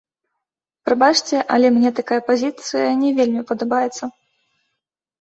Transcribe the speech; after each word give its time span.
Прабачце, 0.89 1.43
але 1.57 1.67
мне 1.77 1.93
такая 2.01 2.19
пазіцыя 2.33 2.89
не 3.05 3.15
вельмі 3.23 3.41
падабаецца. 3.55 4.15